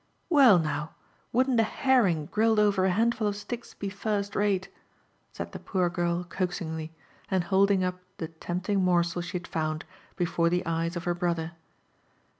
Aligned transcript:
Wei! 0.31 0.57
naw 0.57 0.85
I— 0.85 0.89
wouldn't 1.31 1.59
a^ 1.59 1.63
herring 1.63 2.25
gritted 2.25 2.57
Over 2.57 2.85
a 2.87 2.91
handlul 2.91 3.27
of 3.27 3.35
sticks 3.35 3.75
be 3.75 3.89
fir^t 3.91 4.31
ratef' 4.33 4.69
said 5.33 5.51
tlie 5.51 5.63
poor 5.63 5.91
gir( 5.91 6.05
eoaxingty, 6.23 6.89
and 7.29 7.43
holding 7.43 7.81
lip 7.81 8.01
the 8.17 8.29
tempt 8.29 8.67
ing 8.69 8.79
morsd^ 8.81 9.23
She 9.23 9.37
had 9.37 9.45
found, 9.47 9.85
before 10.15 10.49
th^ 10.49 10.63
eyes 10.65 10.95
of 10.95 11.05
h^ 11.05 11.19
brother. 11.19 11.51